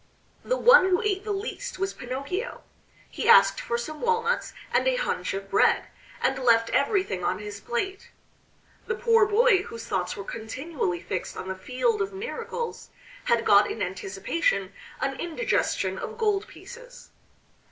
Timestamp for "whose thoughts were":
9.61-10.23